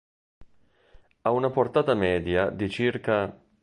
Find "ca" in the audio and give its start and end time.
3.01-3.37